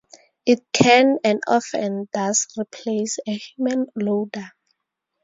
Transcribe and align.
It 0.47 0.61
can 0.73 1.19
and 1.23 1.43
often 1.47 2.09
does 2.11 2.47
replace 2.57 3.19
a 3.27 3.33
human 3.37 3.85
loader. 3.95 4.51